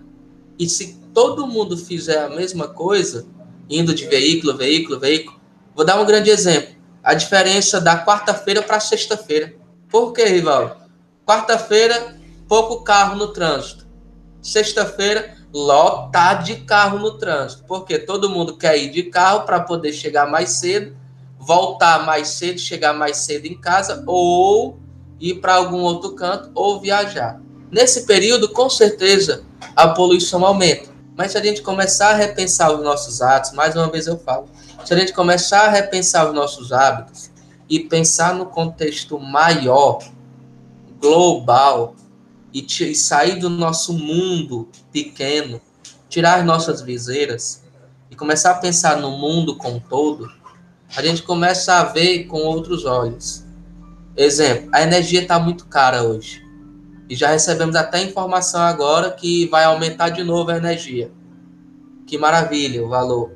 E 0.59 0.69
se 0.69 0.99
todo 1.11 1.47
mundo 1.47 1.75
fizer 1.75 2.19
a 2.19 2.29
mesma 2.29 2.67
coisa, 2.67 3.25
indo 3.67 3.91
de 3.91 4.05
veículo, 4.05 4.55
veículo, 4.55 4.99
veículo, 4.99 5.41
vou 5.75 5.83
dar 5.83 5.99
um 5.99 6.05
grande 6.05 6.29
exemplo. 6.29 6.75
A 7.03 7.15
diferença 7.15 7.81
da 7.81 8.05
quarta-feira 8.05 8.61
para 8.61 8.79
sexta-feira. 8.79 9.55
Por 9.89 10.13
que, 10.13 10.23
rival? 10.25 10.81
Quarta-feira, 11.25 12.15
pouco 12.47 12.83
carro 12.83 13.15
no 13.15 13.29
trânsito. 13.29 13.87
Sexta-feira, 14.43 15.35
lotado 15.51 16.43
de 16.43 16.57
carro 16.57 16.99
no 16.99 17.17
trânsito. 17.17 17.63
Porque 17.67 17.97
todo 17.97 18.29
mundo 18.29 18.57
quer 18.57 18.77
ir 18.77 18.91
de 18.91 19.03
carro 19.03 19.41
para 19.43 19.59
poder 19.59 19.91
chegar 19.91 20.29
mais 20.29 20.51
cedo 20.51 21.00
voltar 21.41 22.05
mais 22.05 22.29
cedo, 22.29 22.59
chegar 22.59 22.93
mais 22.93 23.17
cedo 23.17 23.45
em 23.45 23.59
casa, 23.59 24.03
ou 24.05 24.79
ir 25.19 25.35
para 25.41 25.55
algum 25.55 25.81
outro 25.81 26.13
canto, 26.13 26.51
ou 26.53 26.79
viajar. 26.79 27.41
Nesse 27.71 28.05
período, 28.05 28.49
com 28.49 28.69
certeza, 28.69 29.43
a 29.75 29.89
poluição 29.89 30.45
aumenta. 30.45 30.89
Mas 31.17 31.31
se 31.31 31.37
a 31.37 31.43
gente 31.43 31.61
começar 31.61 32.11
a 32.11 32.15
repensar 32.15 32.73
os 32.73 32.83
nossos 32.83 33.21
atos, 33.21 33.51
mais 33.51 33.75
uma 33.75 33.89
vez 33.89 34.07
eu 34.07 34.17
falo, 34.17 34.45
se 34.85 34.93
a 34.93 34.97
gente 34.97 35.13
começar 35.13 35.65
a 35.65 35.69
repensar 35.69 36.27
os 36.27 36.33
nossos 36.33 36.71
hábitos 36.71 37.31
e 37.69 37.79
pensar 37.79 38.33
no 38.33 38.45
contexto 38.45 39.19
maior, 39.19 39.99
global, 41.01 41.95
e, 42.53 42.65
e 42.65 42.95
sair 42.95 43.39
do 43.39 43.49
nosso 43.49 43.93
mundo 43.93 44.67
pequeno, 44.91 45.61
tirar 46.09 46.39
as 46.39 46.45
nossas 46.45 46.81
viseiras 46.81 47.63
e 48.09 48.15
começar 48.15 48.51
a 48.51 48.55
pensar 48.55 48.97
no 48.97 49.11
mundo 49.11 49.55
como 49.55 49.77
um 49.77 49.79
todo, 49.79 50.29
a 50.95 51.01
gente 51.01 51.23
começa 51.23 51.75
a 51.75 51.83
ver 51.85 52.25
com 52.25 52.39
outros 52.39 52.85
olhos. 52.85 53.45
Exemplo, 54.15 54.69
a 54.73 54.81
energia 54.81 55.21
está 55.21 55.39
muito 55.39 55.65
cara 55.67 56.03
hoje. 56.03 56.41
E 57.09 57.15
já 57.15 57.29
recebemos 57.29 57.75
até 57.75 58.01
informação 58.01 58.61
agora 58.61 59.11
que 59.11 59.47
vai 59.47 59.63
aumentar 59.63 60.09
de 60.09 60.23
novo 60.23 60.51
a 60.51 60.57
energia. 60.57 61.11
Que 62.05 62.17
maravilha 62.17 62.83
o 62.83 62.89
valor. 62.89 63.31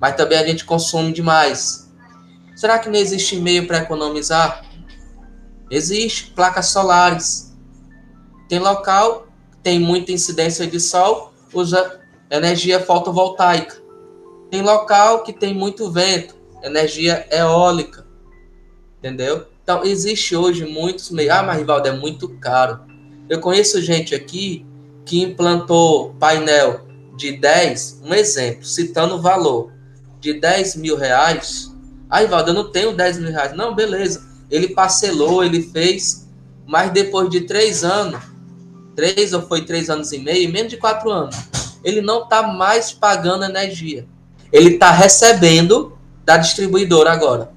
Mas 0.00 0.14
também 0.14 0.38
a 0.38 0.46
gente 0.46 0.64
consome 0.64 1.12
demais. 1.12 1.92
Será 2.54 2.78
que 2.78 2.88
não 2.88 2.96
existe 2.96 3.36
meio 3.36 3.66
para 3.66 3.78
economizar? 3.78 4.64
Existe 5.70 6.30
placas 6.30 6.66
solares. 6.66 7.56
Tem 8.48 8.58
local, 8.60 9.26
tem 9.62 9.78
muita 9.80 10.12
incidência 10.12 10.66
de 10.66 10.80
sol, 10.80 11.32
usa 11.52 12.00
energia 12.30 12.80
fotovoltaica. 12.80 13.76
Tem 14.50 14.62
local 14.62 15.22
que 15.22 15.32
tem 15.32 15.52
muito 15.52 15.90
vento, 15.90 16.37
energia 16.62 17.26
eólica. 17.30 18.06
Entendeu? 18.98 19.46
Então, 19.62 19.84
existe 19.84 20.34
hoje 20.34 20.64
muitos 20.64 21.10
meios. 21.10 21.32
Ah, 21.32 21.42
mas 21.42 21.58
Rivaldo, 21.58 21.88
é 21.88 21.92
muito 21.92 22.28
caro. 22.40 22.80
Eu 23.28 23.40
conheço 23.40 23.80
gente 23.82 24.14
aqui 24.14 24.64
que 25.04 25.22
implantou 25.22 26.14
painel 26.14 26.86
de 27.16 27.32
10, 27.32 28.02
um 28.04 28.14
exemplo, 28.14 28.64
citando 28.64 29.16
o 29.16 29.20
valor, 29.20 29.72
de 30.20 30.34
10 30.34 30.76
mil 30.76 30.96
reais. 30.96 31.70
Ah, 32.08 32.20
Rivaldo, 32.20 32.50
eu 32.50 32.54
não 32.54 32.70
tenho 32.70 32.94
10 32.94 33.18
mil 33.18 33.30
reais. 33.30 33.56
Não, 33.56 33.74
beleza. 33.74 34.26
Ele 34.50 34.68
parcelou, 34.68 35.44
ele 35.44 35.62
fez, 35.62 36.26
mas 36.66 36.90
depois 36.90 37.28
de 37.28 37.42
três 37.42 37.84
anos, 37.84 38.22
três 38.96 39.32
ou 39.32 39.42
foi 39.42 39.64
três 39.64 39.90
anos 39.90 40.12
e 40.12 40.18
meio, 40.18 40.50
menos 40.50 40.70
de 40.70 40.76
quatro 40.76 41.10
anos, 41.10 41.36
ele 41.84 42.00
não 42.00 42.22
está 42.22 42.42
mais 42.42 42.92
pagando 42.92 43.44
energia. 43.44 44.06
Ele 44.52 44.74
está 44.74 44.90
recebendo 44.90 45.97
da 46.28 46.36
distribuidora 46.36 47.10
agora. 47.10 47.50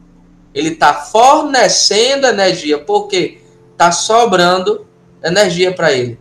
Ele 0.54 0.70
está 0.70 0.94
fornecendo 0.94 2.26
energia, 2.26 2.80
porque 2.80 3.42
está 3.74 3.92
sobrando 3.92 4.88
energia 5.22 5.74
para 5.74 5.92
ele. 5.92 6.18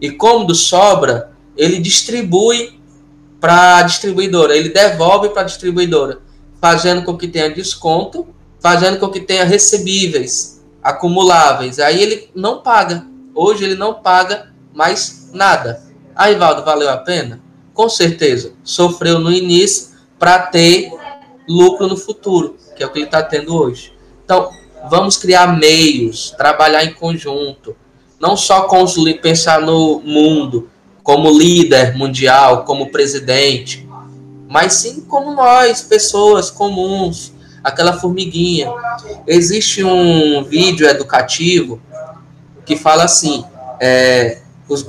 E 0.00 0.10
como 0.10 0.52
sobra, 0.52 1.30
ele 1.56 1.78
distribui 1.78 2.80
para 3.40 3.76
a 3.76 3.82
distribuidora, 3.82 4.56
ele 4.56 4.70
devolve 4.70 5.28
para 5.28 5.42
a 5.42 5.44
distribuidora, 5.44 6.18
fazendo 6.60 7.04
com 7.04 7.16
que 7.16 7.28
tenha 7.28 7.48
desconto, 7.48 8.26
fazendo 8.58 8.98
com 8.98 9.08
que 9.08 9.20
tenha 9.20 9.44
recebíveis, 9.44 10.60
acumuláveis. 10.82 11.78
Aí 11.78 12.02
ele 12.02 12.30
não 12.34 12.62
paga. 12.62 13.06
Hoje 13.32 13.62
ele 13.62 13.76
não 13.76 13.94
paga 13.94 14.52
mais 14.74 15.30
nada. 15.32 15.80
Aí, 16.16 16.34
Valdo, 16.34 16.64
valeu 16.64 16.90
a 16.90 16.96
pena? 16.96 17.40
Com 17.72 17.88
certeza. 17.88 18.54
Sofreu 18.64 19.20
no 19.20 19.30
início 19.30 19.90
para 20.18 20.40
ter 20.40 20.90
lucro 21.50 21.88
no 21.88 21.96
futuro, 21.96 22.56
que 22.76 22.82
é 22.82 22.86
o 22.86 22.90
que 22.90 22.98
ele 22.98 23.06
está 23.06 23.22
tendo 23.22 23.54
hoje. 23.54 23.92
Então, 24.24 24.50
vamos 24.88 25.16
criar 25.16 25.58
meios, 25.58 26.30
trabalhar 26.30 26.84
em 26.84 26.92
conjunto, 26.92 27.76
não 28.20 28.36
só 28.36 28.62
com 28.62 28.82
os, 28.82 28.94
pensar 29.20 29.60
no 29.60 30.00
mundo 30.00 30.70
como 31.02 31.30
líder 31.36 31.96
mundial, 31.96 32.64
como 32.64 32.90
presidente, 32.92 33.88
mas 34.48 34.74
sim 34.74 35.00
como 35.02 35.34
nós, 35.34 35.82
pessoas 35.82 36.50
comuns, 36.50 37.32
aquela 37.64 37.94
formiguinha. 37.94 38.72
Existe 39.26 39.82
um 39.82 40.44
vídeo 40.44 40.86
educativo 40.86 41.80
que 42.64 42.76
fala 42.76 43.04
assim: 43.04 43.44
é, 43.80 44.40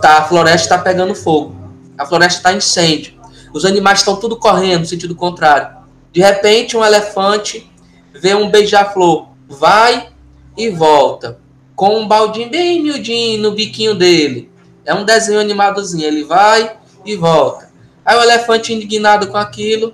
a 0.03 0.23
floresta 0.23 0.75
está 0.75 0.77
pegando 0.77 1.15
fogo, 1.15 1.55
a 1.97 2.05
floresta 2.05 2.37
está 2.37 2.53
incêndio, 2.53 3.13
os 3.53 3.65
animais 3.65 3.99
estão 3.99 4.15
tudo 4.15 4.35
correndo 4.35 4.81
no 4.81 4.85
sentido 4.85 5.15
contrário. 5.15 5.80
De 6.11 6.21
repente, 6.21 6.75
um 6.75 6.83
elefante 6.83 7.71
vê 8.13 8.35
um 8.35 8.49
beija-flor, 8.49 9.29
vai 9.47 10.09
e 10.57 10.69
volta 10.69 11.39
com 11.75 11.97
um 11.97 12.07
baldinho 12.07 12.49
bem 12.49 12.81
miudinho 12.81 13.41
no 13.41 13.53
biquinho 13.53 13.95
dele. 13.95 14.51
É 14.85 14.93
um 14.93 15.03
desenho 15.03 15.39
animadozinho. 15.39 16.05
Ele 16.05 16.23
vai 16.23 16.77
e 17.05 17.15
volta. 17.15 17.71
Aí 18.05 18.17
o 18.17 18.21
elefante 18.21 18.73
indignado 18.73 19.27
com 19.27 19.37
aquilo, 19.37 19.93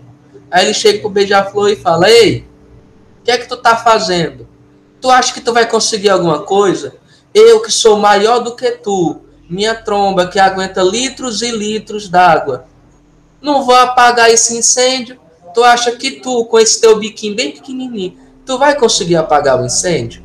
aí 0.49 0.65
ele 0.65 0.73
chega 0.73 0.99
pro 0.99 1.09
beija-flor 1.09 1.69
e 1.69 1.75
fala: 1.75 2.09
Ei, 2.09 2.45
o 3.19 3.23
que 3.23 3.31
é 3.31 3.37
que 3.37 3.47
tu 3.47 3.57
tá 3.57 3.75
fazendo? 3.75 4.47
Tu 4.99 5.09
acha 5.09 5.33
que 5.33 5.41
tu 5.41 5.53
vai 5.53 5.65
conseguir 5.65 6.09
alguma 6.09 6.41
coisa? 6.41 6.95
Eu 7.33 7.61
que 7.61 7.71
sou 7.71 7.97
maior 7.97 8.39
do 8.39 8.55
que 8.55 8.71
tu, 8.71 9.21
minha 9.49 9.75
tromba 9.75 10.27
que 10.27 10.39
aguenta 10.39 10.81
litros 10.81 11.41
e 11.41 11.51
litros 11.51 12.09
d'água, 12.09 12.65
não 13.41 13.63
vou 13.63 13.75
apagar 13.75 14.29
esse 14.29 14.57
incêndio. 14.57 15.19
Tu 15.57 15.63
acha 15.63 15.91
que 15.93 16.11
tu, 16.11 16.45
com 16.45 16.59
esse 16.59 16.79
teu 16.79 16.99
biquinho 16.99 17.35
bem 17.35 17.51
pequenininho, 17.51 18.15
tu 18.45 18.59
vai 18.59 18.75
conseguir 18.75 19.15
apagar 19.15 19.59
o 19.59 19.65
incêndio? 19.65 20.23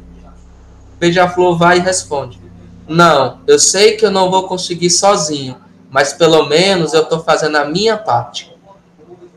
Beija-Flor 1.01 1.57
vai 1.57 1.79
e 1.79 1.81
responde: 1.81 2.38
Não, 2.87 3.40
eu 3.47 3.59
sei 3.59 3.92
que 3.92 4.05
eu 4.05 4.11
não 4.11 4.31
vou 4.31 4.47
conseguir 4.47 4.90
sozinho, 4.90 5.57
mas 5.90 6.12
pelo 6.12 6.45
menos 6.45 6.92
eu 6.92 7.05
estou 7.05 7.21
fazendo 7.21 7.57
a 7.57 7.64
minha 7.64 7.97
parte. 7.97 8.55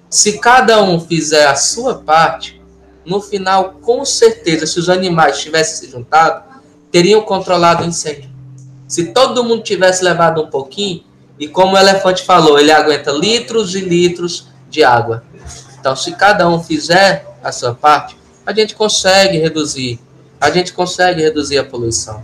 Se 0.09 0.37
cada 0.37 0.83
um 0.83 0.99
fizer 0.99 1.47
a 1.47 1.55
sua 1.55 1.95
parte, 1.95 2.61
no 3.05 3.21
final, 3.21 3.75
com 3.81 4.03
certeza, 4.03 4.67
se 4.67 4.77
os 4.77 4.89
animais 4.89 5.39
tivessem 5.39 5.87
se 5.87 5.91
juntado, 5.93 6.43
teriam 6.91 7.21
controlado 7.21 7.85
o 7.85 7.87
incêndio. 7.87 8.29
Se 8.85 9.13
todo 9.13 9.45
mundo 9.45 9.63
tivesse 9.63 10.03
levado 10.03 10.41
um 10.41 10.47
pouquinho, 10.47 11.05
e 11.39 11.47
como 11.47 11.77
o 11.77 11.79
elefante 11.79 12.21
falou, 12.25 12.59
ele 12.59 12.73
aguenta 12.73 13.13
litros 13.13 13.75
e 13.75 13.79
litros 13.79 14.49
de 14.69 14.83
água. 14.83 15.23
Então, 15.85 15.95
se 15.95 16.13
cada 16.13 16.49
um 16.49 16.63
fizer 16.63 17.37
a 17.43 17.51
sua 17.51 17.75
parte, 17.75 18.17
a 18.43 18.51
gente 18.51 18.73
consegue 18.73 19.37
reduzir 19.37 19.99
a 20.41 20.49
gente 20.49 20.73
consegue 20.73 21.21
reduzir 21.21 21.59
a 21.59 21.63
poluição. 21.63 22.23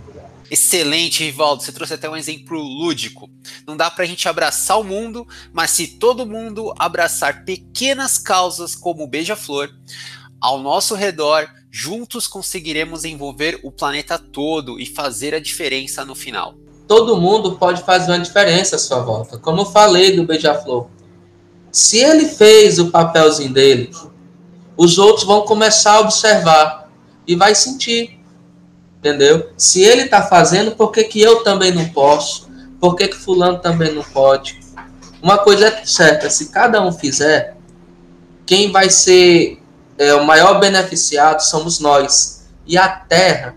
Excelente, 0.50 1.22
Rivaldo. 1.22 1.62
Você 1.62 1.70
trouxe 1.70 1.94
até 1.94 2.10
um 2.10 2.16
exemplo 2.16 2.58
lúdico. 2.58 3.30
Não 3.64 3.76
dá 3.76 3.88
para 3.88 4.02
a 4.02 4.06
gente 4.06 4.28
abraçar 4.28 4.80
o 4.80 4.84
mundo, 4.84 5.26
mas 5.52 5.70
se 5.70 5.86
todo 5.86 6.26
mundo 6.26 6.74
abraçar 6.76 7.44
pequenas 7.44 8.18
causas 8.18 8.74
como 8.74 9.04
o 9.04 9.06
beija-flor 9.06 9.70
ao 10.40 10.58
nosso 10.58 10.96
redor, 10.96 11.48
juntos 11.70 12.26
conseguiremos 12.26 13.04
envolver 13.04 13.60
o 13.62 13.70
planeta 13.70 14.18
todo 14.18 14.80
e 14.80 14.86
fazer 14.86 15.34
a 15.34 15.40
diferença 15.40 16.04
no 16.04 16.16
final. 16.16 16.54
Todo 16.88 17.16
mundo 17.16 17.52
pode 17.52 17.82
fazer 17.82 18.10
uma 18.10 18.18
diferença 18.18 18.74
à 18.74 18.78
sua 18.78 19.00
volta. 19.00 19.38
Como 19.38 19.60
eu 19.60 19.66
falei 19.66 20.16
do 20.16 20.24
beija-flor. 20.24 20.88
Se 21.72 21.98
ele 21.98 22.26
fez 22.26 22.78
o 22.78 22.90
papelzinho 22.90 23.50
dele, 23.50 23.90
os 24.76 24.98
outros 24.98 25.24
vão 25.24 25.40
começar 25.40 25.94
a 25.94 26.00
observar 26.00 26.90
e 27.26 27.34
vai 27.34 27.54
sentir. 27.54 28.20
Entendeu? 28.98 29.50
Se 29.56 29.82
ele 29.82 30.02
está 30.02 30.22
fazendo, 30.22 30.72
por 30.72 30.92
que, 30.92 31.02
que 31.02 31.20
eu 31.20 31.42
também 31.42 31.72
não 31.72 31.88
posso? 31.88 32.48
Por 32.78 32.94
que, 32.94 33.08
que 33.08 33.16
fulano 33.16 33.58
também 33.58 33.92
não 33.92 34.02
pode? 34.02 34.60
Uma 35.22 35.38
coisa 35.38 35.68
é 35.68 35.84
certa, 35.86 36.28
se 36.28 36.50
cada 36.50 36.82
um 36.82 36.92
fizer, 36.92 37.56
quem 38.44 38.70
vai 38.70 38.90
ser 38.90 39.62
é, 39.96 40.14
o 40.14 40.26
maior 40.26 40.60
beneficiado 40.60 41.40
somos 41.40 41.80
nós. 41.80 42.48
E 42.66 42.76
a 42.76 42.88
terra 42.88 43.56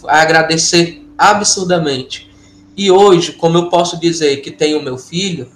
vai 0.00 0.20
agradecer 0.20 1.06
absurdamente. 1.18 2.30
E 2.76 2.90
hoje, 2.90 3.32
como 3.32 3.58
eu 3.58 3.68
posso 3.68 3.98
dizer 3.98 4.36
que 4.38 4.50
tenho 4.50 4.82
meu 4.82 4.96
filho, 4.96 5.50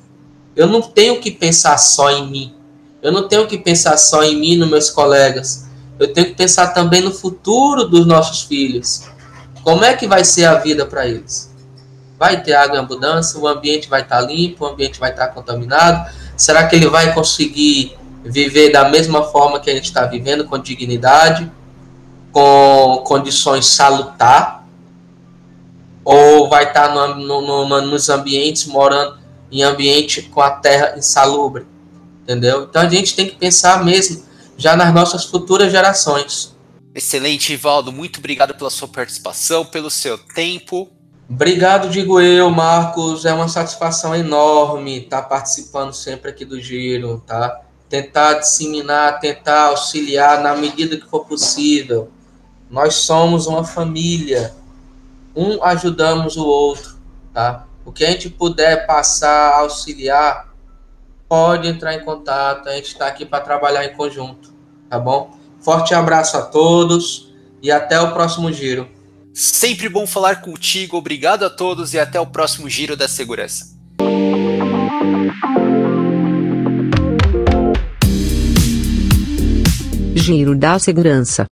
eu 0.55 0.67
não 0.67 0.83
tenho 0.83 1.21
que 1.21 1.31
pensar 1.31 1.79
só 1.79 2.11
em 2.11 2.31
mim. 2.31 2.55
Eu 3.01 3.11
não 3.11 3.29
tenho 3.29 3.47
que 3.47 3.59
pensar 3.59 3.97
só 3.97 4.23
em 4.23 4.37
mim 4.37 4.53
e 4.53 4.57
nos 4.57 4.71
meus 4.71 4.91
colegas 4.91 5.71
eu 6.03 6.13
tenho 6.13 6.29
que 6.29 6.35
pensar 6.35 6.69
também 6.69 7.01
no 7.01 7.13
futuro 7.13 7.85
dos 7.85 8.07
nossos 8.07 8.43
filhos. 8.43 9.05
Como 9.63 9.85
é 9.85 9.95
que 9.95 10.07
vai 10.07 10.25
ser 10.25 10.47
a 10.47 10.57
vida 10.57 10.85
para 10.85 11.07
eles? 11.07 11.55
Vai 12.19 12.43
ter 12.43 12.55
água 12.55 12.77
em 12.77 12.81
abundância, 12.81 13.39
o 13.39 13.47
ambiente 13.47 13.89
vai 13.89 14.03
estar 14.03 14.21
tá 14.21 14.27
limpo, 14.27 14.65
o 14.65 14.69
ambiente 14.69 14.99
vai 14.99 15.11
estar 15.11 15.29
tá 15.29 15.33
contaminado. 15.33 16.11
Será 16.37 16.67
que 16.67 16.75
ele 16.75 16.89
vai 16.89 17.15
conseguir 17.15 17.97
viver 18.25 18.73
da 18.73 18.89
mesma 18.89 19.23
forma 19.25 19.61
que 19.61 19.71
a 19.71 19.75
gente 19.75 19.85
está 19.85 20.05
vivendo, 20.05 20.45
com 20.45 20.59
dignidade, 20.59 21.51
com 22.33 23.05
condições 23.07 23.67
salutar? 23.67 24.67
Ou 26.05 26.49
vai 26.49 26.65
estar 26.65 26.89
tá 26.89 26.95
no, 26.95 27.15
no, 27.15 27.69
no, 27.69 27.81
nos 27.83 28.09
ambientes, 28.09 28.67
morando 28.67 29.22
em 29.53 29.63
ambiente 29.63 30.23
com 30.23 30.41
a 30.41 30.51
terra 30.51 30.95
insalubre? 30.97 31.67
Entendeu? 32.23 32.65
Então 32.65 32.83
a 32.83 32.89
gente 32.89 33.15
tem 33.15 33.27
que 33.27 33.37
pensar 33.37 33.85
mesmo 33.85 34.25
já 34.57 34.75
nas 34.75 34.93
nossas 34.95 35.25
futuras 35.25 35.71
gerações. 35.71 36.57
Excelente, 36.95 37.53
Ivaldo. 37.53 37.93
Muito 37.93 38.19
obrigado 38.19 38.55
pela 38.55 38.71
sua 38.71 38.89
participação, 38.89 39.65
pelo 39.65 39.91
seu 39.91 40.19
tempo. 40.19 40.91
Obrigado, 41.29 41.89
digo 41.89 42.21
eu, 42.21 42.51
Marcos. 42.51 43.25
É 43.25 43.33
uma 43.33 43.49
satisfação 43.49 44.15
enorme 44.15 44.99
estar 44.99 45.23
participando 45.23 45.93
sempre 45.93 46.31
aqui 46.31 46.45
do 46.45 46.61
Giro, 46.61 47.23
tá? 47.27 47.63
Tentar 47.89 48.35
disseminar, 48.35 49.19
tentar 49.21 49.69
auxiliar 49.69 50.43
na 50.43 50.55
medida 50.55 50.97
que 50.97 51.09
for 51.09 51.25
possível. 51.25 52.11
Nós 52.71 52.95
somos 52.95 53.47
uma 53.47 53.65
família. 53.65 54.55
Um 55.35 55.63
ajudamos 55.65 56.37
o 56.37 56.45
outro, 56.45 56.97
tá? 57.33 57.67
O 57.85 57.93
que 57.93 58.05
a 58.05 58.11
gente 58.11 58.29
puder 58.29 58.87
passar, 58.87 59.55
auxiliar, 59.59 60.53
pode 61.29 61.67
entrar 61.67 61.95
em 61.95 62.05
contato. 62.05 62.69
A 62.69 62.75
gente 62.77 62.89
está 62.89 63.07
aqui 63.07 63.25
para 63.25 63.41
trabalhar 63.41 63.85
em 63.85 63.95
conjunto, 63.95 64.53
tá 64.89 64.99
bom? 64.99 65.37
Forte 65.61 65.95
abraço 65.95 66.37
a 66.37 66.43
todos 66.43 67.33
e 67.63 67.71
até 67.71 68.01
o 68.01 68.13
próximo 68.13 68.53
giro. 68.53 68.89
Sempre 69.33 69.89
bom 69.89 70.07
falar 70.07 70.43
contigo. 70.43 70.97
Obrigado 70.97 71.45
a 71.45 71.51
todos 71.51 71.95
e 71.95 71.99
até 71.99 72.21
o 72.21 72.27
próximo 72.27 72.69
giro 72.69 72.97
da 72.97 73.09
segurança. 73.09 73.73
Giro 80.15 80.55
da 80.55 80.79
segurança. 80.79 81.41